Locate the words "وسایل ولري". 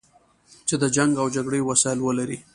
1.69-2.37